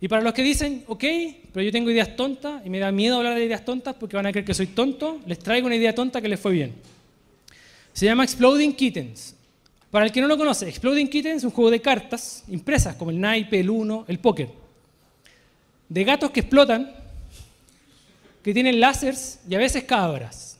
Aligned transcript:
Y 0.00 0.08
para 0.08 0.22
los 0.22 0.32
que 0.32 0.42
dicen, 0.42 0.84
ok, 0.86 1.04
pero 1.52 1.62
yo 1.62 1.70
tengo 1.70 1.90
ideas 1.90 2.16
tontas 2.16 2.64
y 2.64 2.70
me 2.70 2.78
da 2.78 2.90
miedo 2.90 3.16
hablar 3.16 3.34
de 3.34 3.44
ideas 3.44 3.64
tontas 3.64 3.94
porque 3.94 4.16
van 4.16 4.26
a 4.26 4.32
creer 4.32 4.46
que 4.46 4.54
soy 4.54 4.68
tonto, 4.68 5.20
les 5.26 5.38
traigo 5.38 5.66
una 5.66 5.76
idea 5.76 5.94
tonta 5.94 6.22
que 6.22 6.28
les 6.28 6.40
fue 6.40 6.52
bien. 6.52 6.74
Se 7.92 8.06
llama 8.06 8.24
Exploding 8.24 8.74
Kittens. 8.74 9.36
Para 9.90 10.06
el 10.06 10.12
que 10.12 10.20
no 10.20 10.28
lo 10.28 10.38
conoce, 10.38 10.68
Exploding 10.68 11.08
Kittens 11.08 11.38
es 11.38 11.44
un 11.44 11.50
juego 11.50 11.70
de 11.70 11.80
cartas 11.80 12.44
impresas 12.48 12.94
como 12.94 13.10
el 13.10 13.20
naipe, 13.20 13.60
el 13.60 13.68
uno, 13.68 14.06
el 14.08 14.18
póker. 14.18 14.48
De 15.88 16.04
gatos 16.04 16.30
que 16.30 16.40
explotan, 16.40 16.94
que 18.42 18.54
tienen 18.54 18.80
láseres 18.80 19.40
y 19.48 19.54
a 19.54 19.58
veces 19.58 19.84
cabras. 19.84 20.58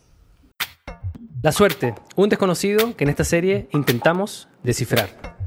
La 1.43 1.53
suerte, 1.53 1.95
un 2.17 2.29
desconocido 2.29 2.95
que 2.95 3.05
en 3.05 3.11
esta 3.11 3.25
serie 3.25 3.69
intentamos 3.73 4.49
descifrar. 4.63 5.40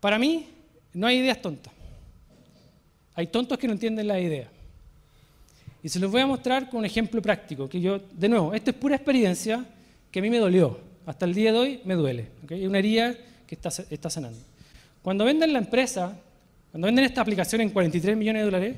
Para 0.00 0.18
mí, 0.18 0.46
no 0.94 1.06
hay 1.06 1.18
ideas 1.18 1.40
tontas. 1.40 1.72
Hay 3.14 3.26
tontos 3.26 3.58
que 3.58 3.66
no 3.66 3.72
entienden 3.72 4.06
la 4.06 4.20
idea. 4.20 4.48
Y 5.82 5.88
se 5.88 5.98
los 5.98 6.10
voy 6.10 6.20
a 6.20 6.26
mostrar 6.26 6.68
con 6.68 6.80
un 6.80 6.84
ejemplo 6.84 7.20
práctico, 7.22 7.68
que 7.68 7.80
yo, 7.80 7.98
de 8.12 8.28
nuevo, 8.28 8.54
esto 8.54 8.70
es 8.70 8.76
pura 8.76 8.96
experiencia 8.96 9.64
que 10.10 10.18
a 10.18 10.22
mí 10.22 10.30
me 10.30 10.38
dolió. 10.38 10.78
Hasta 11.06 11.24
el 11.24 11.34
día 11.34 11.52
de 11.52 11.58
hoy 11.58 11.80
me 11.84 11.94
duele. 11.94 12.26
Es 12.48 12.66
una 12.66 12.78
herida 12.78 13.14
que 13.46 13.54
está, 13.54 13.70
está 13.90 14.10
sanando. 14.10 14.38
Cuando 15.02 15.24
venden 15.24 15.52
la 15.52 15.58
empresa, 15.58 16.16
cuando 16.70 16.86
venden 16.86 17.04
esta 17.04 17.20
aplicación 17.20 17.60
en 17.60 17.70
43 17.70 18.16
millones 18.16 18.40
de 18.40 18.44
dólares, 18.44 18.76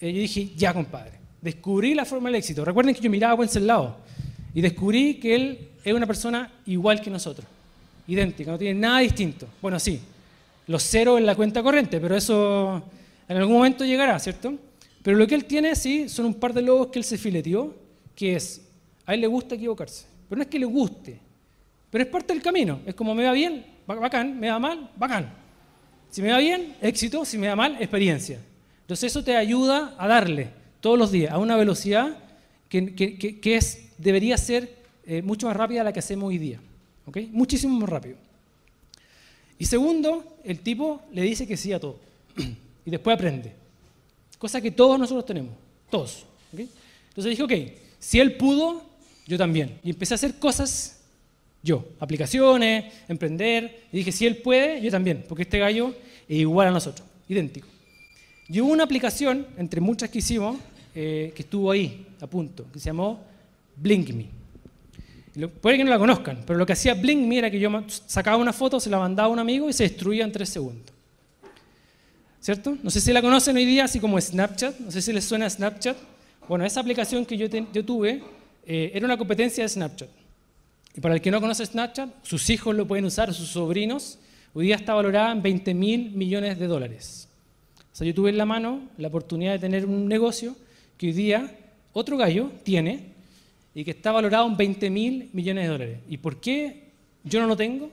eh, 0.00 0.12
yo 0.12 0.20
dije, 0.20 0.50
ya 0.56 0.72
compadre, 0.72 1.12
descubrí 1.40 1.94
la 1.94 2.04
forma 2.04 2.28
del 2.28 2.36
éxito. 2.36 2.64
Recuerden 2.64 2.94
que 2.94 3.00
yo 3.00 3.10
miraba 3.10 3.44
ese 3.44 3.60
lado 3.60 3.96
y 4.54 4.60
descubrí 4.60 5.14
que 5.14 5.34
él 5.34 5.68
es 5.84 5.92
una 5.92 6.06
persona 6.06 6.50
igual 6.66 7.00
que 7.00 7.10
nosotros, 7.10 7.46
idéntica, 8.06 8.50
no 8.50 8.58
tiene 8.58 8.78
nada 8.78 9.00
distinto. 9.00 9.48
Bueno, 9.60 9.78
sí, 9.80 10.00
los 10.66 10.82
ceros 10.82 11.18
en 11.18 11.26
la 11.26 11.34
cuenta 11.34 11.62
corriente, 11.62 12.00
pero 12.00 12.16
eso 12.16 12.82
en 13.28 13.36
algún 13.36 13.56
momento 13.56 13.84
llegará, 13.84 14.18
¿cierto? 14.18 14.54
Pero 15.02 15.18
lo 15.18 15.26
que 15.26 15.34
él 15.34 15.44
tiene, 15.44 15.74
sí, 15.76 16.08
son 16.08 16.26
un 16.26 16.34
par 16.34 16.52
de 16.52 16.62
lobos 16.62 16.88
que 16.88 16.98
él 16.98 17.04
se 17.04 17.18
fileteó, 17.18 17.74
que 18.14 18.36
es, 18.36 18.62
a 19.04 19.14
él 19.14 19.20
le 19.20 19.26
gusta 19.26 19.54
equivocarse, 19.54 20.06
pero 20.28 20.38
no 20.38 20.42
es 20.42 20.48
que 20.48 20.58
le 20.58 20.66
guste, 20.66 21.20
pero 21.90 22.04
es 22.04 22.10
parte 22.10 22.32
del 22.32 22.42
camino, 22.42 22.80
es 22.86 22.94
como 22.94 23.14
me 23.14 23.24
va 23.24 23.32
bien, 23.32 23.64
bacán, 23.86 24.38
me 24.38 24.50
va 24.50 24.58
mal, 24.58 24.90
bacán. 24.96 25.44
Si 26.10 26.22
me 26.22 26.30
va 26.30 26.38
bien, 26.38 26.76
éxito, 26.80 27.24
si 27.24 27.36
me 27.38 27.48
va 27.48 27.56
mal, 27.56 27.76
experiencia. 27.80 28.38
Entonces 28.82 29.10
eso 29.10 29.24
te 29.24 29.36
ayuda 29.36 29.94
a 29.98 30.06
darle 30.06 30.50
todos 30.80 30.98
los 30.98 31.10
días 31.10 31.32
a 31.32 31.38
una 31.38 31.56
velocidad 31.56 32.18
que, 32.68 33.40
es, 33.44 33.90
debería 33.98 34.36
ser 34.36 34.76
eh, 35.06 35.22
mucho 35.22 35.46
más 35.46 35.56
rápida 35.56 35.80
a 35.80 35.84
la 35.84 35.92
que 35.92 36.00
hacemos 36.00 36.28
hoy 36.28 36.38
día, 36.38 36.60
¿ok? 37.06 37.18
Muchísimo 37.30 37.78
más 37.78 37.88
rápido. 37.88 38.16
Y 39.58 39.66
segundo, 39.66 40.38
el 40.44 40.60
tipo 40.60 41.02
le 41.12 41.22
dice 41.22 41.46
que 41.46 41.56
sí 41.56 41.72
a 41.72 41.80
todo. 41.80 41.98
y 42.86 42.90
después 42.90 43.14
aprende. 43.14 43.52
Cosa 44.38 44.60
que 44.60 44.70
todos 44.70 44.98
nosotros 44.98 45.24
tenemos. 45.24 45.52
Todos. 45.90 46.26
Entonces 46.52 47.30
dije, 47.30 47.42
ok, 47.42 47.72
si 47.98 48.20
él 48.20 48.36
pudo, 48.36 48.82
yo 49.26 49.38
también. 49.38 49.78
Y 49.82 49.90
empecé 49.90 50.14
a 50.14 50.16
hacer 50.16 50.38
cosas 50.38 51.00
yo. 51.62 51.86
Aplicaciones, 52.00 52.92
emprender. 53.08 53.84
Y 53.92 53.98
dije, 53.98 54.12
si 54.12 54.26
él 54.26 54.38
puede, 54.38 54.82
yo 54.82 54.90
también. 54.90 55.24
Porque 55.28 55.42
este 55.42 55.58
gallo 55.58 55.94
es 56.28 56.38
igual 56.38 56.68
a 56.68 56.70
nosotros. 56.70 57.06
Idéntico. 57.28 57.68
Y 58.48 58.60
hubo 58.60 58.72
una 58.72 58.84
aplicación, 58.84 59.46
entre 59.56 59.80
muchas 59.80 60.10
que 60.10 60.18
hicimos, 60.18 60.58
eh, 60.94 61.32
que 61.34 61.42
estuvo 61.42 61.70
ahí, 61.70 62.06
a 62.20 62.26
punto, 62.26 62.66
que 62.70 62.78
se 62.78 62.86
llamó 62.86 63.20
Puede 65.60 65.78
que 65.78 65.84
no 65.84 65.90
la 65.90 65.98
conozcan, 65.98 66.44
pero 66.46 66.58
lo 66.58 66.64
que 66.64 66.74
hacía 66.74 66.94
BlinkMe 66.94 67.38
era 67.38 67.50
que 67.50 67.58
yo 67.58 67.70
sacaba 68.06 68.36
una 68.36 68.52
foto, 68.52 68.78
se 68.78 68.88
la 68.88 68.98
mandaba 68.98 69.26
a 69.26 69.32
un 69.32 69.40
amigo 69.40 69.68
y 69.68 69.72
se 69.72 69.82
destruía 69.82 70.24
en 70.24 70.30
tres 70.30 70.48
segundos. 70.48 70.94
¿Cierto? 72.40 72.76
No 72.82 72.90
sé 72.90 73.00
si 73.00 73.12
la 73.12 73.22
conocen 73.22 73.56
hoy 73.56 73.64
día, 73.64 73.84
así 73.84 73.98
como 73.98 74.20
Snapchat. 74.20 74.78
No 74.78 74.90
sé 74.90 75.00
si 75.00 75.12
les 75.12 75.24
suena 75.24 75.48
Snapchat. 75.48 75.96
Bueno, 76.46 76.64
esa 76.64 76.80
aplicación 76.80 77.24
que 77.24 77.38
yo, 77.38 77.48
tuve 77.84 78.22
eh, 78.66 78.92
era 78.94 79.06
una 79.06 79.16
competencia 79.16 79.64
de 79.64 79.68
Snapchat. 79.68 80.10
Y 80.94 81.00
para 81.00 81.14
el 81.14 81.22
que 81.22 81.30
no 81.30 81.40
conoce 81.40 81.64
Snapchat, 81.64 82.10
sus 82.22 82.50
hijos 82.50 82.76
lo 82.76 82.86
pueden 82.86 83.06
usar, 83.06 83.32
sus 83.32 83.48
sobrinos. 83.48 84.18
Hoy 84.52 84.66
día 84.66 84.76
está 84.76 84.92
valorada 84.92 85.32
en 85.32 85.42
20 85.42 85.72
mil 85.72 86.10
millones 86.10 86.58
de 86.58 86.66
dólares. 86.66 87.28
O 87.94 87.96
sea, 87.96 88.06
yo 88.06 88.14
tuve 88.14 88.28
en 88.28 88.36
la 88.36 88.44
mano 88.44 88.82
la 88.98 89.08
oportunidad 89.08 89.52
de 89.52 89.58
tener 89.58 89.86
un 89.86 90.06
negocio 90.06 90.54
que 90.98 91.06
hoy 91.06 91.12
día 91.14 91.58
otro 91.94 92.18
gallo 92.18 92.50
tiene 92.62 93.13
y 93.74 93.84
que 93.84 93.90
está 93.90 94.12
valorado 94.12 94.46
en 94.46 94.56
20 94.56 94.90
mil 94.90 95.30
millones 95.32 95.64
de 95.64 95.68
dólares. 95.68 95.98
¿Y 96.08 96.16
por 96.18 96.40
qué 96.40 96.90
yo 97.24 97.40
no 97.40 97.46
lo 97.46 97.56
tengo? 97.56 97.90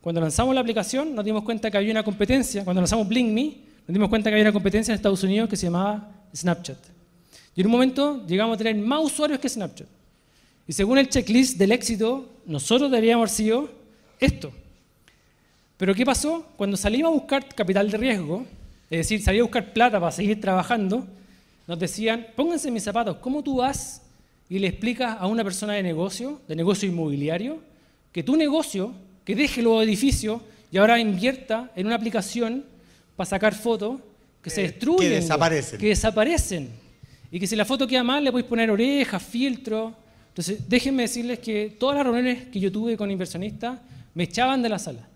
Cuando 0.00 0.20
lanzamos 0.20 0.54
la 0.54 0.60
aplicación 0.60 1.14
nos 1.14 1.24
dimos 1.24 1.42
cuenta 1.42 1.70
que 1.70 1.78
había 1.78 1.90
una 1.90 2.02
competencia, 2.02 2.64
cuando 2.64 2.80
lanzamos 2.80 3.08
BlinkMe, 3.08 3.56
nos 3.86 3.94
dimos 3.94 4.08
cuenta 4.08 4.30
que 4.30 4.34
había 4.34 4.44
una 4.44 4.52
competencia 4.52 4.92
en 4.92 4.96
Estados 4.96 5.22
Unidos 5.22 5.48
que 5.48 5.56
se 5.56 5.66
llamaba 5.66 6.10
Snapchat. 6.34 6.78
Y 7.56 7.60
en 7.60 7.66
un 7.66 7.72
momento 7.72 8.24
llegamos 8.26 8.54
a 8.54 8.58
tener 8.58 8.76
más 8.76 9.04
usuarios 9.04 9.40
que 9.40 9.48
Snapchat. 9.48 9.88
Y 10.66 10.72
según 10.72 10.98
el 10.98 11.08
checklist 11.08 11.56
del 11.56 11.72
éxito, 11.72 12.28
nosotros 12.44 12.90
deberíamos 12.90 13.22
haber 13.22 13.34
sido 13.34 13.70
esto. 14.20 14.52
Pero 15.78 15.94
¿qué 15.94 16.04
pasó? 16.04 16.46
Cuando 16.56 16.76
salimos 16.76 17.10
a 17.10 17.14
buscar 17.14 17.54
capital 17.54 17.90
de 17.90 17.96
riesgo, 17.96 18.44
es 18.90 18.98
decir, 18.98 19.22
salí 19.22 19.38
a 19.38 19.42
buscar 19.42 19.72
plata 19.72 19.98
para 19.98 20.12
seguir 20.12 20.40
trabajando, 20.40 21.06
nos 21.66 21.78
decían, 21.78 22.26
pónganse 22.36 22.70
mis 22.70 22.82
zapatos, 22.82 23.16
¿cómo 23.18 23.42
tú 23.42 23.56
vas 23.56 24.02
y 24.50 24.58
le 24.58 24.68
explicas 24.68 25.16
a 25.20 25.26
una 25.26 25.44
persona 25.44 25.74
de 25.74 25.82
negocio, 25.82 26.40
de 26.48 26.56
negocio 26.56 26.88
inmobiliario, 26.88 27.58
que 28.12 28.22
tu 28.22 28.36
negocio, 28.36 28.92
que 29.24 29.34
deje 29.34 29.62
los 29.62 29.82
edificios 29.82 30.40
y 30.70 30.78
ahora 30.78 30.98
invierta 30.98 31.70
en 31.76 31.86
una 31.86 31.96
aplicación 31.96 32.64
para 33.16 33.28
sacar 33.28 33.54
fotos 33.54 34.00
que 34.42 34.50
se 34.50 34.62
eh, 34.62 34.64
destruyen, 34.68 35.10
que 35.10 35.14
desaparecen. 35.16 35.78
que 35.78 35.88
desaparecen. 35.88 36.68
Y 37.30 37.38
que 37.38 37.46
si 37.46 37.56
la 37.56 37.66
foto 37.66 37.86
queda 37.86 38.02
mal, 38.02 38.24
le 38.24 38.30
podéis 38.30 38.48
poner 38.48 38.70
orejas, 38.70 39.22
filtro. 39.22 39.94
Entonces, 40.28 40.66
déjenme 40.66 41.02
decirles 41.02 41.40
que 41.40 41.76
todas 41.78 41.96
las 41.96 42.06
reuniones 42.06 42.46
que 42.46 42.58
yo 42.58 42.72
tuve 42.72 42.96
con 42.96 43.10
inversionistas 43.10 43.78
me 44.14 44.24
echaban 44.24 44.62
de 44.62 44.68
la 44.70 44.78
sala. 44.78 45.06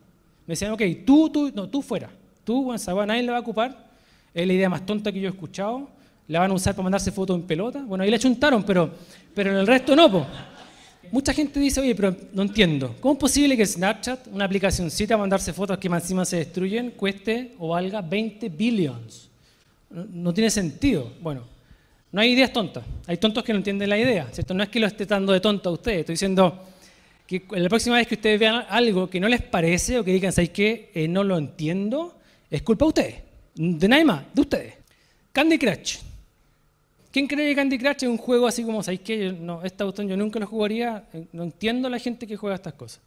Me 0.46 0.52
decían, 0.52 0.72
ok, 0.72 0.82
tú, 1.06 1.30
tú, 1.30 1.50
no, 1.54 1.68
tú 1.68 1.80
fuera. 1.80 2.10
Tú, 2.44 2.64
Juan 2.64 3.06
nadie 3.06 3.22
le 3.22 3.30
va 3.30 3.38
a 3.38 3.40
ocupar. 3.40 3.90
Es 4.34 4.46
la 4.46 4.52
idea 4.52 4.68
más 4.68 4.84
tonta 4.84 5.10
que 5.10 5.20
yo 5.20 5.28
he 5.28 5.32
escuchado 5.32 5.88
la 6.28 6.40
van 6.40 6.50
a 6.50 6.54
usar 6.54 6.74
para 6.74 6.84
mandarse 6.84 7.10
fotos 7.10 7.36
en 7.36 7.42
pelota. 7.42 7.82
Bueno, 7.86 8.04
ahí 8.04 8.10
la 8.10 8.18
chuntaron, 8.18 8.62
pero, 8.62 8.90
pero 9.34 9.50
en 9.50 9.56
el 9.56 9.66
resto 9.66 9.94
no. 9.96 10.26
Mucha 11.10 11.34
gente 11.34 11.60
dice, 11.60 11.80
oye, 11.80 11.94
pero 11.94 12.16
no 12.32 12.42
entiendo. 12.42 12.96
¿Cómo 13.00 13.14
es 13.14 13.20
posible 13.20 13.56
que 13.56 13.66
Snapchat, 13.66 14.28
una 14.28 14.46
aplicacióncita 14.46 15.14
para 15.14 15.24
mandarse 15.24 15.52
fotos 15.52 15.76
que 15.76 15.88
más 15.88 16.02
encima 16.04 16.24
se 16.24 16.38
destruyen, 16.38 16.92
cueste 16.92 17.54
o 17.58 17.68
valga 17.68 18.00
20 18.00 18.48
billions? 18.48 19.28
No, 19.90 20.32
tiene 20.32 20.48
sentido. 20.48 21.12
Bueno, 21.20 21.42
no 22.12 22.20
hay 22.20 22.30
ideas 22.30 22.50
tontas. 22.50 22.84
Hay 23.06 23.18
tontos 23.18 23.44
que 23.44 23.52
no 23.52 23.58
entienden 23.58 23.90
la 23.90 23.98
idea. 23.98 24.28
¿cierto? 24.32 24.54
No 24.54 24.62
es 24.62 24.70
que 24.70 24.80
lo 24.80 24.86
esté 24.86 25.04
dando 25.04 25.34
de 25.34 25.40
tonto 25.40 25.68
a 25.68 25.72
ustedes. 25.72 26.00
Estoy 26.00 26.14
diciendo 26.14 26.64
que 27.26 27.42
la 27.50 27.68
próxima 27.68 27.96
vez 27.96 28.06
que 28.06 28.14
ustedes 28.14 28.40
vean 28.40 28.64
algo 28.70 29.10
que 29.10 29.20
no 29.20 29.28
les 29.28 29.42
parece 29.42 29.98
o 29.98 30.04
que 30.04 30.12
digan, 30.12 30.32
¿sabes 30.32 30.48
qué? 30.48 30.90
Eh, 30.94 31.08
no 31.08 31.24
lo 31.24 31.36
entiendo, 31.36 32.16
es 32.50 32.62
culpa 32.62 32.86
de 32.86 32.88
ustedes. 32.88 33.14
De 33.54 33.86
nadie 33.86 34.04
más, 34.06 34.24
de 34.32 34.40
ustedes. 34.40 34.74
Candy 35.30 35.58
Crush. 35.58 36.11
¿Quién 37.12 37.26
cree 37.26 37.50
que 37.50 37.54
Candy 37.54 37.78
Crush 37.78 37.96
es 37.98 38.08
un 38.08 38.16
juego 38.16 38.46
así 38.46 38.64
como, 38.64 38.82
¿sabéis 38.82 39.02
qué? 39.02 39.32
No, 39.38 39.62
esta 39.62 39.84
botón 39.84 40.08
yo 40.08 40.16
nunca 40.16 40.40
lo 40.40 40.46
jugaría, 40.46 41.04
eh, 41.12 41.26
no 41.32 41.42
entiendo 41.42 41.88
a 41.88 41.90
la 41.90 41.98
gente 41.98 42.26
que 42.26 42.36
juega 42.38 42.56
estas 42.56 42.72
cosas. 42.72 43.00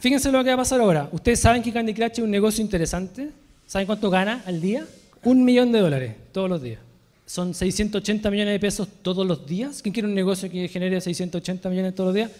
Fíjense 0.00 0.32
lo 0.32 0.42
que 0.42 0.50
va 0.50 0.54
a 0.54 0.58
pasar 0.58 0.80
ahora. 0.80 1.08
¿Ustedes 1.12 1.38
saben 1.38 1.62
que 1.62 1.72
Candy 1.72 1.94
Crush 1.94 2.12
es 2.14 2.18
un 2.18 2.30
negocio 2.32 2.62
interesante? 2.62 3.30
¿Saben 3.64 3.86
cuánto 3.86 4.10
gana 4.10 4.42
al 4.44 4.60
día? 4.60 4.84
Un 5.22 5.44
millón 5.44 5.70
de 5.70 5.78
dólares 5.78 6.14
todos 6.32 6.50
los 6.50 6.62
días. 6.62 6.80
Son 7.26 7.54
680 7.54 8.28
millones 8.28 8.54
de 8.54 8.60
pesos 8.60 8.88
todos 9.02 9.24
los 9.24 9.46
días. 9.46 9.80
¿Quién 9.82 9.92
quiere 9.92 10.08
un 10.08 10.14
negocio 10.14 10.50
que 10.50 10.66
genere 10.66 11.00
680 11.00 11.70
millones 11.70 11.94
todos 11.94 12.08
los 12.08 12.14
días? 12.14 12.30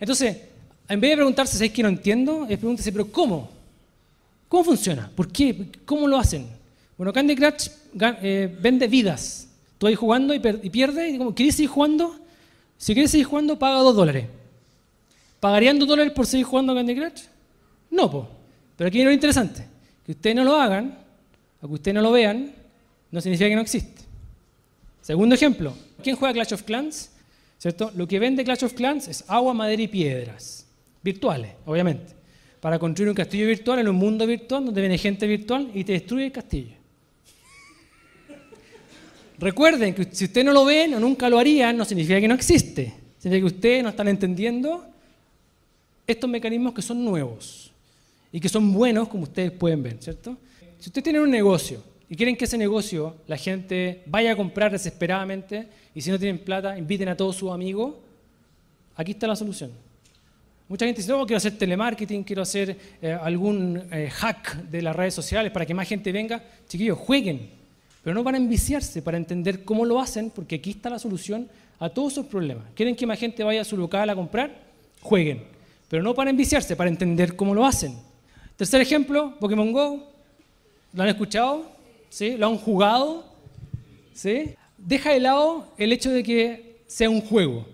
Entonces, 0.00 0.36
en 0.88 1.00
vez 1.00 1.10
de 1.10 1.16
preguntarse, 1.16 1.54
¿sabéis 1.54 1.72
que 1.72 1.82
no 1.82 1.90
entiendo? 1.90 2.46
Es 2.48 2.58
pregúntese, 2.58 2.90
¿pero 2.90 3.12
cómo? 3.12 3.50
¿Cómo 4.48 4.64
funciona? 4.64 5.10
¿Por 5.14 5.30
qué? 5.30 5.66
¿Cómo 5.84 6.08
lo 6.08 6.16
hacen? 6.16 6.46
Bueno, 6.96 7.12
Candy 7.12 7.36
Crush 7.36 7.68
eh, 8.22 8.56
vende 8.60 8.88
vidas. 8.88 9.48
Tú 9.78 9.86
ahí 9.86 9.94
jugando 9.94 10.34
y, 10.34 10.38
pierdes, 10.38 11.14
y 11.14 11.18
como, 11.18 11.34
¿quieres 11.34 11.56
seguir 11.56 11.70
jugando? 11.70 12.16
Si 12.78 12.94
quieres 12.94 13.10
seguir 13.10 13.26
jugando, 13.26 13.58
paga 13.58 13.76
dos 13.76 13.94
dólares. 13.94 14.26
¿Pagarían 15.40 15.78
dos 15.78 15.88
dólares 15.88 16.12
por 16.12 16.26
seguir 16.26 16.46
jugando 16.46 16.74
Candy 16.74 16.94
Crush? 16.94 17.22
No, 17.90 18.10
po. 18.10 18.28
pero 18.76 18.88
aquí 18.88 18.98
viene 18.98 19.10
lo 19.10 19.14
interesante. 19.14 19.66
Que 20.04 20.12
ustedes 20.12 20.36
no 20.36 20.44
lo 20.44 20.56
hagan, 20.56 20.98
o 21.60 21.68
que 21.68 21.74
ustedes 21.74 21.94
no 21.94 22.02
lo 22.02 22.12
vean, 22.12 22.52
no 23.10 23.20
significa 23.20 23.48
que 23.48 23.54
no 23.54 23.62
existe. 23.62 24.02
Segundo 25.00 25.34
ejemplo, 25.34 25.74
¿quién 26.02 26.16
juega 26.16 26.32
Clash 26.34 26.54
of 26.54 26.62
Clans? 26.62 27.10
¿Cierto? 27.58 27.92
Lo 27.94 28.06
que 28.06 28.18
vende 28.18 28.44
Clash 28.44 28.64
of 28.64 28.74
Clans 28.74 29.08
es 29.08 29.24
agua, 29.28 29.54
madera 29.54 29.82
y 29.82 29.88
piedras. 29.88 30.66
Virtuales, 31.02 31.52
obviamente. 31.66 32.14
Para 32.60 32.78
construir 32.78 33.10
un 33.10 33.14
castillo 33.14 33.46
virtual 33.46 33.78
en 33.80 33.88
un 33.88 33.96
mundo 33.96 34.26
virtual 34.26 34.64
donde 34.64 34.80
viene 34.80 34.98
gente 34.98 35.26
virtual 35.26 35.70
y 35.74 35.84
te 35.84 35.92
destruye 35.92 36.26
el 36.26 36.32
castillo. 36.32 36.83
Recuerden 39.38 39.94
que 39.94 40.08
si 40.12 40.26
ustedes 40.26 40.44
no 40.44 40.52
lo 40.52 40.64
ven 40.64 40.94
o 40.94 41.00
nunca 41.00 41.28
lo 41.28 41.38
harían, 41.38 41.76
no 41.76 41.84
significa 41.84 42.20
que 42.20 42.28
no 42.28 42.34
existe. 42.34 42.94
Significa 43.18 43.48
que 43.48 43.54
ustedes 43.54 43.82
no 43.82 43.88
están 43.88 44.08
entendiendo 44.08 44.84
estos 46.06 46.28
mecanismos 46.28 46.74
que 46.74 46.82
son 46.82 47.04
nuevos 47.04 47.72
y 48.30 48.40
que 48.40 48.48
son 48.48 48.72
buenos, 48.72 49.08
como 49.08 49.24
ustedes 49.24 49.50
pueden 49.50 49.82
ver, 49.82 49.96
¿cierto? 50.00 50.36
Si 50.78 50.88
ustedes 50.88 51.04
tienen 51.04 51.22
un 51.22 51.30
negocio 51.30 51.82
y 52.08 52.16
quieren 52.16 52.36
que 52.36 52.44
ese 52.44 52.58
negocio 52.58 53.16
la 53.26 53.36
gente 53.36 54.02
vaya 54.06 54.32
a 54.32 54.36
comprar 54.36 54.70
desesperadamente 54.70 55.66
y 55.94 56.00
si 56.00 56.10
no 56.10 56.18
tienen 56.18 56.38
plata, 56.38 56.76
inviten 56.76 57.08
a 57.08 57.16
todos 57.16 57.36
sus 57.36 57.50
amigos, 57.50 57.94
aquí 58.96 59.12
está 59.12 59.26
la 59.26 59.36
solución. 59.36 59.70
Mucha 60.68 60.86
gente 60.86 61.00
dice, 61.00 61.12
no, 61.12 61.26
quiero 61.26 61.38
hacer 61.38 61.58
telemarketing, 61.58 62.24
quiero 62.24 62.42
hacer 62.42 62.76
eh, 63.00 63.12
algún 63.12 63.82
eh, 63.90 64.08
hack 64.10 64.56
de 64.64 64.82
las 64.82 64.96
redes 64.96 65.14
sociales 65.14 65.52
para 65.52 65.66
que 65.66 65.74
más 65.74 65.86
gente 65.86 66.10
venga. 66.10 66.42
Chiquillos, 66.66 66.98
jueguen, 66.98 67.50
pero 68.04 68.14
no 68.14 68.22
para 68.22 68.36
enviciarse, 68.36 69.00
para 69.00 69.16
entender 69.16 69.64
cómo 69.64 69.86
lo 69.86 69.98
hacen, 69.98 70.30
porque 70.30 70.56
aquí 70.56 70.70
está 70.70 70.90
la 70.90 70.98
solución 70.98 71.48
a 71.78 71.88
todos 71.88 72.12
sus 72.12 72.26
problemas. 72.26 72.66
¿Quieren 72.74 72.94
que 72.94 73.06
más 73.06 73.18
gente 73.18 73.42
vaya 73.42 73.62
a 73.62 73.64
su 73.64 73.78
local 73.78 74.10
a 74.10 74.14
comprar? 74.14 74.60
Jueguen, 75.00 75.42
pero 75.88 76.02
no 76.02 76.14
para 76.14 76.28
enviciarse, 76.28 76.76
para 76.76 76.90
entender 76.90 77.34
cómo 77.34 77.54
lo 77.54 77.64
hacen. 77.64 77.96
Tercer 78.56 78.82
ejemplo, 78.82 79.34
Pokémon 79.40 79.72
Go. 79.72 80.06
¿Lo 80.92 81.02
han 81.02 81.08
escuchado? 81.08 81.66
¿Sí? 82.10 82.36
¿Lo 82.36 82.46
han 82.46 82.58
jugado? 82.58 83.24
¿Sí? 84.12 84.54
Deja 84.76 85.10
de 85.10 85.20
lado 85.20 85.72
el 85.78 85.90
hecho 85.90 86.10
de 86.10 86.22
que 86.22 86.82
sea 86.86 87.08
un 87.08 87.22
juego. 87.22 87.66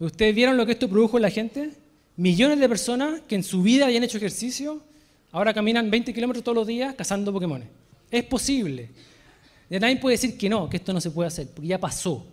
¿Ustedes 0.00 0.34
vieron 0.34 0.56
lo 0.56 0.64
que 0.64 0.72
esto 0.72 0.88
produjo 0.88 1.18
en 1.18 1.22
la 1.22 1.30
gente? 1.30 1.70
Millones 2.16 2.58
de 2.60 2.68
personas 2.68 3.20
que 3.28 3.34
en 3.34 3.44
su 3.44 3.62
vida 3.62 3.84
habían 3.84 4.04
hecho 4.04 4.16
ejercicio, 4.16 4.80
ahora 5.32 5.52
caminan 5.52 5.90
20 5.90 6.14
kilómetros 6.14 6.42
todos 6.42 6.56
los 6.56 6.66
días 6.66 6.94
cazando 6.94 7.30
Pokémon. 7.30 7.62
Es 8.10 8.24
posible. 8.24 8.88
Y 9.68 9.78
nadie 9.78 9.96
puede 9.96 10.14
decir 10.14 10.38
que 10.38 10.48
no, 10.48 10.68
que 10.68 10.76
esto 10.76 10.92
no 10.92 11.00
se 11.00 11.10
puede 11.10 11.28
hacer, 11.28 11.48
porque 11.48 11.68
ya 11.68 11.78
pasó. 11.78 12.24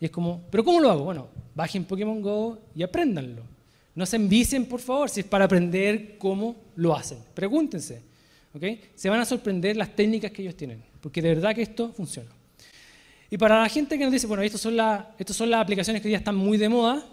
Y 0.00 0.04
es 0.04 0.10
como, 0.10 0.42
¿pero 0.50 0.64
cómo 0.64 0.80
lo 0.80 0.90
hago? 0.90 1.04
Bueno, 1.04 1.28
bajen 1.54 1.84
Pokémon 1.84 2.22
Go 2.22 2.58
y 2.74 2.82
apréndanlo. 2.82 3.42
No 3.94 4.06
se 4.06 4.16
envicien, 4.16 4.66
por 4.66 4.80
favor, 4.80 5.10
si 5.10 5.20
es 5.20 5.26
para 5.26 5.46
aprender 5.46 6.16
cómo 6.18 6.54
lo 6.76 6.94
hacen. 6.94 7.18
Pregúntense. 7.34 8.00
¿okay? 8.54 8.80
Se 8.94 9.08
van 9.08 9.20
a 9.20 9.24
sorprender 9.24 9.76
las 9.76 9.94
técnicas 9.94 10.30
que 10.30 10.42
ellos 10.42 10.56
tienen, 10.56 10.82
porque 11.00 11.20
de 11.20 11.34
verdad 11.34 11.54
que 11.54 11.62
esto 11.62 11.92
funciona. 11.92 12.30
Y 13.30 13.36
para 13.36 13.60
la 13.60 13.68
gente 13.68 13.98
que 13.98 14.04
nos 14.04 14.12
dice, 14.12 14.26
bueno, 14.26 14.42
estas 14.42 14.60
son, 14.60 14.76
son 15.26 15.50
las 15.50 15.60
aplicaciones 15.60 16.00
que 16.00 16.08
hoy 16.08 16.10
día 16.10 16.18
están 16.18 16.36
muy 16.36 16.56
de 16.56 16.68
moda, 16.68 17.04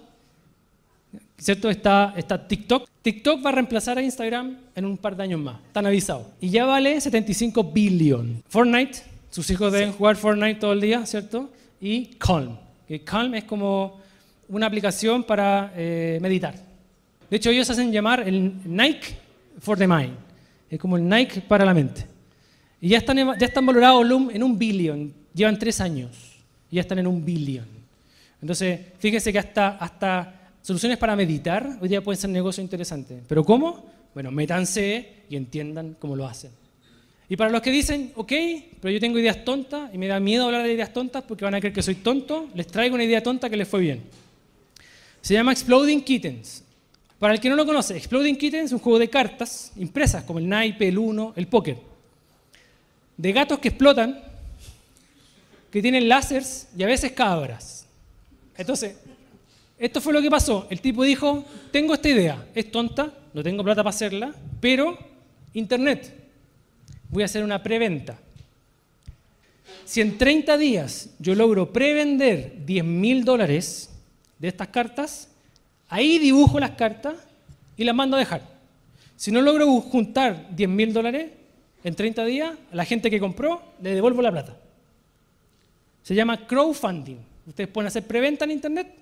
¿cierto? 1.37 1.69
Está, 1.69 2.13
está 2.15 2.47
TikTok. 2.47 2.87
TikTok 3.01 3.45
va 3.45 3.49
a 3.49 3.53
reemplazar 3.53 3.97
a 3.97 4.01
Instagram 4.01 4.57
en 4.75 4.85
un 4.85 4.97
par 4.97 5.15
de 5.15 5.23
años 5.23 5.39
más, 5.39 5.59
están 5.67 5.85
avisados. 5.85 6.27
Y 6.39 6.49
ya 6.49 6.65
vale 6.65 7.01
75 7.01 7.63
billion. 7.63 8.43
Fortnite, 8.47 8.99
sus 9.35 9.49
hijos 9.49 9.73
deben 9.73 9.91
jugar 9.91 10.15
Fortnite 10.15 10.61
todo 10.61 10.71
el 10.71 10.79
día, 10.79 11.05
¿cierto? 11.05 11.51
Y 11.81 12.05
Calm. 12.15 12.57
Que 12.87 13.03
Calm 13.03 13.35
es 13.35 13.43
como 13.43 13.99
una 14.47 14.65
aplicación 14.65 15.25
para 15.25 15.73
eh, 15.75 16.19
meditar. 16.21 16.55
De 17.29 17.35
hecho, 17.35 17.49
ellos 17.49 17.69
hacen 17.69 17.91
llamar 17.91 18.25
el 18.25 18.61
Nike 18.63 19.17
for 19.59 19.77
the 19.77 19.85
Mind. 19.85 20.15
Es 20.69 20.79
como 20.79 20.95
el 20.95 21.05
Nike 21.05 21.41
para 21.41 21.65
la 21.65 21.73
mente. 21.73 22.05
Y 22.79 22.87
ya 22.87 22.99
están, 22.99 23.17
ya 23.37 23.45
están 23.45 23.65
valorados 23.65 24.09
en 24.31 24.41
un 24.41 24.57
billion. 24.57 25.13
Llevan 25.33 25.59
tres 25.59 25.81
años 25.81 26.11
y 26.71 26.77
ya 26.77 26.83
están 26.83 26.99
en 26.99 27.07
un 27.07 27.25
billion. 27.25 27.65
Entonces, 28.39 28.79
fíjense 28.99 29.33
que 29.33 29.39
hasta, 29.39 29.71
hasta 29.71 30.45
Soluciones 30.61 30.97
para 30.97 31.13
meditar, 31.13 31.77
hoy 31.81 31.89
día 31.89 32.01
pueden 32.01 32.21
ser 32.21 32.29
negocios 32.29 32.63
interesantes. 32.63 33.21
¿Pero 33.27 33.43
cómo? 33.43 33.83
Bueno, 34.13 34.31
métanse 34.31 35.25
y 35.29 35.35
entiendan 35.35 35.97
cómo 35.99 36.15
lo 36.15 36.25
hacen. 36.25 36.51
Y 37.27 37.35
para 37.35 37.49
los 37.49 37.61
que 37.61 37.71
dicen, 37.71 38.11
ok, 38.15 38.31
pero 38.81 38.91
yo 38.91 38.99
tengo 38.99 39.17
ideas 39.17 39.43
tontas 39.43 39.91
y 39.93 39.97
me 39.97 40.07
da 40.07 40.19
miedo 40.19 40.45
hablar 40.45 40.63
de 40.63 40.73
ideas 40.73 40.93
tontas 40.93 41.23
porque 41.23 41.43
van 41.43 41.55
a 41.55 41.59
creer 41.59 41.73
que 41.73 41.81
soy 41.81 41.95
tonto, 41.95 42.49
les 42.53 42.67
traigo 42.67 42.95
una 42.95 43.03
idea 43.03 43.23
tonta 43.23 43.49
que 43.49 43.57
les 43.57 43.67
fue 43.67 43.79
bien. 43.79 44.03
Se 45.21 45.33
llama 45.33 45.51
Exploding 45.51 46.03
Kittens. 46.03 46.63
Para 47.17 47.33
el 47.33 47.39
que 47.39 47.49
no 47.49 47.55
lo 47.55 47.65
conoce, 47.65 47.97
Exploding 47.97 48.37
Kittens 48.37 48.65
es 48.65 48.71
un 48.73 48.79
juego 48.79 48.99
de 48.99 49.09
cartas 49.09 49.71
impresas 49.77 50.23
como 50.23 50.37
el 50.37 50.47
naipe, 50.47 50.87
el 50.87 50.97
uno, 50.99 51.33
el 51.35 51.47
póker. 51.47 51.77
De 53.17 53.31
gatos 53.31 53.57
que 53.57 53.69
explotan, 53.69 54.21
que 55.71 55.81
tienen 55.81 56.07
láseres 56.07 56.67
y 56.77 56.83
a 56.83 56.87
veces 56.87 57.13
cabras. 57.13 57.87
Entonces, 58.55 58.97
esto 59.79 59.99
fue 59.99 60.13
lo 60.13 60.21
que 60.21 60.29
pasó. 60.29 60.67
El 60.69 60.79
tipo 60.79 61.03
dijo, 61.03 61.43
tengo 61.71 61.95
esta 61.95 62.09
idea, 62.09 62.47
es 62.53 62.71
tonta, 62.71 63.11
no 63.33 63.41
tengo 63.41 63.63
plata 63.63 63.83
para 63.83 63.89
hacerla, 63.95 64.33
pero 64.61 64.97
Internet, 65.53 66.24
voy 67.15 67.23
a 67.23 67.27
hacer 67.27 67.45
una 67.45 67.63
preventa. 67.63 68.19
Si 69.85 70.01
en 70.01 70.17
30 70.17 70.57
días 70.57 71.11
yo 71.17 71.33
logro 71.33 71.71
prevender 71.71 72.65
10 72.65 72.83
mil 72.83 73.23
dólares 73.23 73.89
de 74.37 74.49
estas 74.49 74.67
cartas, 74.67 75.29
ahí 75.87 76.19
dibujo 76.19 76.59
las 76.59 76.71
cartas 76.71 77.15
y 77.77 77.85
las 77.85 77.95
mando 77.95 78.17
a 78.17 78.19
dejar. 78.19 78.41
Si 79.15 79.31
no 79.31 79.41
logro 79.41 79.79
juntar 79.79 80.53
10 80.53 80.69
mil 80.69 80.91
dólares 80.91 81.31
en 81.85 81.95
30 81.95 82.25
días, 82.25 82.57
a 82.69 82.75
la 82.75 82.83
gente 82.83 83.09
que 83.09 83.21
compró 83.21 83.63
le 83.81 83.95
devuelvo 83.95 84.21
la 84.21 84.31
plata. 84.31 84.57
Se 86.03 86.15
llama 86.15 86.45
crowdfunding. 86.45 87.17
Ustedes 87.47 87.69
pueden 87.69 87.87
hacer 87.87 88.03
preventa 88.03 88.43
en 88.43 88.51
Internet 88.51 88.93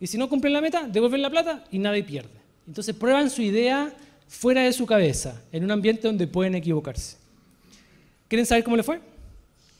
y 0.00 0.08
si 0.08 0.18
no 0.18 0.28
cumplen 0.28 0.54
la 0.54 0.60
meta, 0.60 0.88
devuelven 0.88 1.22
la 1.22 1.30
plata 1.30 1.62
y 1.70 1.78
nadie 1.78 2.02
pierde. 2.02 2.30
Entonces 2.66 2.96
prueban 2.96 3.30
su 3.30 3.42
idea 3.42 3.94
fuera 4.26 4.62
de 4.62 4.72
su 4.72 4.86
cabeza, 4.86 5.40
en 5.52 5.62
un 5.62 5.70
ambiente 5.70 6.08
donde 6.08 6.26
pueden 6.26 6.56
equivocarse. 6.56 7.17
¿Quieren 8.28 8.46
saber 8.46 8.62
cómo 8.62 8.76
le 8.76 8.82
fue? 8.82 9.00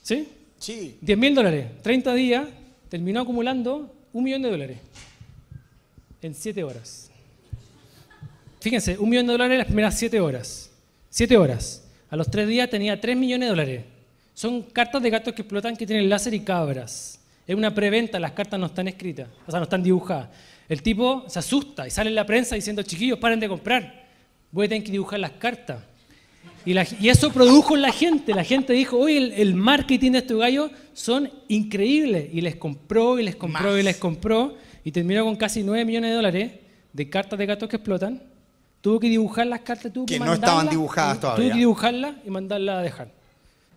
¿Sí? 0.01 0.27
Sí. 0.57 0.97
10 1.01 1.17
mil 1.17 1.35
dólares, 1.35 1.67
30 1.81 2.13
días, 2.15 2.47
terminó 2.89 3.21
acumulando 3.21 3.95
un 4.11 4.23
millón 4.23 4.41
de 4.41 4.49
dólares 4.49 4.79
en 6.21 6.33
7 6.33 6.63
horas. 6.63 7.11
Fíjense, 8.59 8.97
un 8.97 9.09
millón 9.09 9.27
de 9.27 9.33
dólares 9.33 9.53
en 9.53 9.57
las 9.59 9.67
primeras 9.67 9.97
7 9.97 10.19
horas. 10.19 10.71
7 11.09 11.37
horas. 11.37 11.85
A 12.09 12.15
los 12.15 12.29
3 12.29 12.47
días 12.47 12.69
tenía 12.69 12.99
3 12.99 13.15
millones 13.15 13.47
de 13.47 13.49
dólares. 13.49 13.85
Son 14.33 14.63
cartas 14.63 15.01
de 15.01 15.09
gatos 15.09 15.33
que 15.33 15.43
explotan 15.43 15.77
que 15.77 15.85
tienen 15.85 16.09
láser 16.09 16.33
y 16.33 16.41
cabras. 16.41 17.19
Es 17.45 17.55
una 17.55 17.73
preventa, 17.73 18.19
las 18.19 18.33
cartas 18.33 18.59
no 18.59 18.67
están 18.67 18.87
escritas, 18.87 19.27
o 19.47 19.51
sea, 19.51 19.59
no 19.59 19.63
están 19.63 19.81
dibujadas. 19.81 20.29
El 20.67 20.83
tipo 20.83 21.25
se 21.27 21.39
asusta 21.39 21.87
y 21.87 21.91
sale 21.91 22.09
en 22.09 22.15
la 22.15 22.25
prensa 22.25 22.55
diciendo, 22.55 22.83
chiquillos, 22.83 23.17
paren 23.17 23.39
de 23.39 23.47
comprar, 23.47 24.07
voy 24.51 24.67
a 24.67 24.69
tener 24.69 24.83
que 24.83 24.91
dibujar 24.91 25.19
las 25.19 25.31
cartas. 25.31 25.83
Y, 26.65 27.07
eso 27.07 27.31
produjo 27.31 27.75
en 27.75 27.81
la 27.81 27.91
gente. 27.91 28.33
La 28.33 28.43
gente 28.43 28.73
dijo, 28.73 28.97
oye, 28.97 29.41
el, 29.41 29.55
marketing 29.55 30.11
de 30.11 30.17
estos 30.19 30.39
gallos 30.39 30.71
son 30.93 31.31
increíbles. 31.47 32.29
Y 32.31 32.41
les 32.41 32.55
compró, 32.55 33.19
y 33.19 33.23
les 33.23 33.35
compró, 33.35 33.77
y 33.77 33.83
les 33.83 33.97
compró. 33.97 34.55
Y 34.83 34.91
terminó 34.91 35.23
con 35.23 35.35
casi 35.35 35.63
9 35.63 35.85
millones 35.85 36.11
de 36.11 36.15
dólares 36.15 36.51
de 36.91 37.09
cartas 37.09 37.39
de 37.39 37.45
gatos 37.45 37.69
que 37.69 37.77
explotan. 37.77 38.21
Tuvo 38.81 38.99
que 38.99 39.09
dibujar 39.09 39.47
las 39.47 39.61
cartas, 39.61 39.91
tuvo 39.91 40.05
que, 40.05 40.13
que 40.15 40.19
no 40.19 40.33
estaban 40.33 40.69
dibujadas 40.69 41.19
todavía. 41.19 41.43
Tuvo 41.43 41.53
que 41.53 41.59
dibujarlas 41.59 42.15
y 42.25 42.29
mandarlas 42.29 42.77
a 42.77 42.81
dejar. 42.81 43.11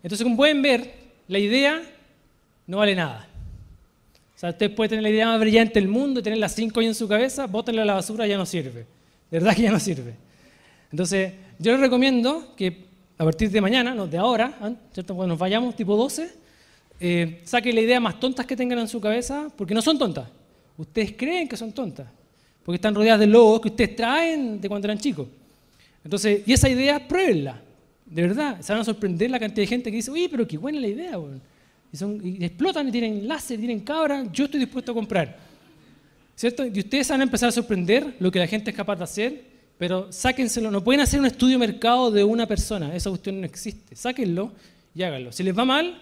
Entonces, 0.02 0.24
como 0.24 0.36
pueden 0.36 0.62
ver, 0.62 0.92
la 1.28 1.38
idea 1.38 1.82
no 2.66 2.78
vale 2.78 2.94
nada 2.94 3.28
sea, 4.42 4.50
usted 4.50 4.74
puede 4.74 4.88
tener 4.88 5.04
la 5.04 5.10
idea 5.10 5.26
más 5.28 5.38
brillante 5.38 5.74
del 5.74 5.88
mundo 5.88 6.18
y 6.18 6.22
tener 6.22 6.38
las 6.40 6.52
cinco 6.52 6.80
ahí 6.80 6.86
en 6.86 6.96
su 6.96 7.06
cabeza, 7.06 7.46
bótenla 7.46 7.82
a 7.82 7.84
la 7.84 7.94
basura, 7.94 8.26
ya 8.26 8.36
no 8.36 8.44
sirve. 8.44 8.86
De 9.30 9.38
verdad 9.38 9.54
que 9.54 9.62
ya 9.62 9.70
no 9.70 9.78
sirve. 9.78 10.14
Entonces, 10.90 11.32
yo 11.62 11.72
les 11.72 11.80
recomiendo 11.80 12.54
que 12.56 12.84
a 13.16 13.24
partir 13.24 13.50
de 13.50 13.60
mañana, 13.60 13.94
no, 13.94 14.06
de 14.06 14.18
ahora, 14.18 14.58
¿ah? 14.60 14.72
¿cierto? 14.92 15.14
cuando 15.14 15.34
nos 15.34 15.38
vayamos 15.38 15.76
tipo 15.76 15.96
12, 15.96 16.30
eh, 17.00 17.40
saquen 17.44 17.74
la 17.74 17.80
idea 17.80 18.00
más 18.00 18.18
tontas 18.18 18.44
que 18.46 18.56
tengan 18.56 18.78
en 18.78 18.88
su 18.88 19.00
cabeza, 19.00 19.48
porque 19.56 19.74
no 19.74 19.82
son 19.82 19.98
tontas. 19.98 20.28
Ustedes 20.76 21.14
creen 21.16 21.48
que 21.48 21.56
son 21.56 21.72
tontas, 21.72 22.06
porque 22.64 22.76
están 22.76 22.94
rodeadas 22.94 23.20
de 23.20 23.26
logos 23.26 23.60
que 23.60 23.68
ustedes 23.68 23.96
traen 23.96 24.60
de 24.60 24.68
cuando 24.68 24.86
eran 24.86 24.98
chicos. 24.98 25.28
Entonces, 26.04 26.42
y 26.46 26.52
esa 26.52 26.68
idea, 26.68 27.06
pruébenla. 27.06 27.60
De 28.06 28.22
verdad, 28.22 28.60
se 28.60 28.72
van 28.72 28.82
a 28.82 28.84
sorprender 28.84 29.30
la 29.30 29.38
cantidad 29.38 29.62
de 29.62 29.66
gente 29.68 29.90
que 29.90 29.96
dice, 29.96 30.10
uy, 30.10 30.28
pero 30.28 30.46
qué 30.46 30.58
buena 30.58 30.80
la 30.80 30.88
idea. 30.88 31.16
Bueno 31.16 31.40
y, 31.92 32.44
explotan 32.44 32.88
y 32.88 32.92
tienen 32.92 33.28
láser, 33.28 33.58
tienen 33.58 33.80
cabra, 33.80 34.24
yo 34.32 34.46
estoy 34.46 34.60
dispuesto 34.60 34.92
a 34.92 34.94
comprar. 34.94 35.36
¿Cierto? 36.34 36.64
Y 36.66 36.78
ustedes 36.78 37.08
van 37.08 37.20
a 37.20 37.24
empezar 37.24 37.50
a 37.50 37.52
sorprender 37.52 38.16
lo 38.18 38.30
que 38.30 38.38
la 38.38 38.46
gente 38.46 38.70
es 38.70 38.76
capaz 38.76 38.96
de 38.96 39.04
hacer, 39.04 39.44
pero 39.82 40.12
sáquenselo. 40.12 40.70
No 40.70 40.84
pueden 40.84 41.00
hacer 41.00 41.18
un 41.18 41.26
estudio 41.26 41.58
mercado 41.58 42.12
de 42.12 42.22
una 42.22 42.46
persona, 42.46 42.94
esa 42.94 43.10
cuestión 43.10 43.40
no 43.40 43.46
existe. 43.46 43.96
Sáquenlo 43.96 44.52
y 44.94 45.02
háganlo. 45.02 45.32
Si 45.32 45.42
les 45.42 45.58
va 45.58 45.64
mal, 45.64 46.00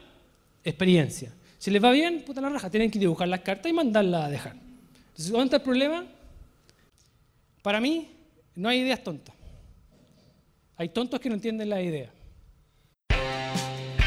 experiencia. 0.62 1.32
Si 1.56 1.70
les 1.70 1.82
va 1.82 1.90
bien, 1.90 2.22
puta 2.26 2.42
la 2.42 2.50
raja, 2.50 2.68
tienen 2.68 2.90
que 2.90 2.98
dibujar 2.98 3.26
las 3.28 3.40
cartas 3.40 3.70
y 3.70 3.72
mandarlas 3.72 4.24
a 4.26 4.28
dejar. 4.28 4.52
Entonces, 4.52 5.30
¿dónde 5.30 5.44
está 5.46 5.56
el 5.56 5.62
problema? 5.62 6.04
Para 7.62 7.80
mí, 7.80 8.10
no 8.54 8.68
hay 8.68 8.80
ideas 8.80 9.02
tontas. 9.02 9.34
Hay 10.76 10.90
tontos 10.90 11.18
que 11.18 11.30
no 11.30 11.36
entienden 11.36 11.70
la 11.70 11.80
idea. 11.80 12.10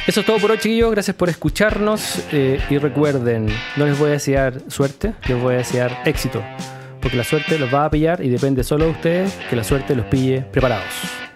Eso 0.06 0.20
es 0.20 0.26
todo 0.28 0.38
por 0.38 0.52
hoy, 0.52 0.60
chiquillos. 0.60 0.92
Gracias 0.92 1.18
por 1.18 1.30
escucharnos. 1.30 2.24
Eh, 2.32 2.60
y 2.70 2.78
recuerden, 2.78 3.48
no 3.76 3.88
les 3.88 3.98
voy 3.98 4.10
a 4.10 4.12
desear 4.12 4.70
suerte, 4.70 5.16
les 5.28 5.42
voy 5.42 5.56
a 5.56 5.58
desear 5.58 6.04
éxito. 6.06 6.44
Porque 7.04 7.18
la 7.18 7.26
suerte 7.26 7.60
los 7.60 7.72
va 7.72 7.84
a 7.84 7.90
pillar 7.92 8.24
y 8.24 8.30
depende 8.30 8.64
solo 8.64 8.86
de 8.86 8.92
ustedes 8.92 9.38
que 9.50 9.58
la 9.58 9.64
suerte 9.66 9.94
los 9.94 10.06
pille 10.06 10.42
preparados. 10.42 10.88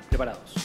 Preparados. 0.09 0.56